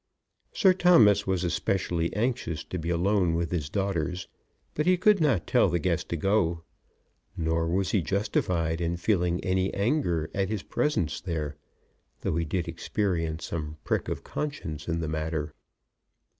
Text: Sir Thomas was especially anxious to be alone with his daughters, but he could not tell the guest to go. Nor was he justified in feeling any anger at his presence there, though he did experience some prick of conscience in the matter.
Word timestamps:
Sir 0.51 0.73
Thomas 0.73 1.27
was 1.27 1.43
especially 1.43 2.11
anxious 2.15 2.63
to 2.63 2.79
be 2.79 2.89
alone 2.89 3.35
with 3.35 3.51
his 3.51 3.69
daughters, 3.69 4.27
but 4.73 4.87
he 4.87 4.97
could 4.97 5.21
not 5.21 5.45
tell 5.45 5.69
the 5.69 5.77
guest 5.77 6.09
to 6.09 6.17
go. 6.17 6.63
Nor 7.37 7.67
was 7.69 7.91
he 7.91 8.01
justified 8.01 8.81
in 8.81 8.97
feeling 8.97 9.39
any 9.43 9.71
anger 9.75 10.31
at 10.33 10.49
his 10.49 10.63
presence 10.63 11.21
there, 11.21 11.55
though 12.21 12.35
he 12.35 12.45
did 12.45 12.67
experience 12.67 13.45
some 13.45 13.77
prick 13.83 14.09
of 14.09 14.23
conscience 14.23 14.87
in 14.87 15.01
the 15.01 15.07
matter. 15.07 15.53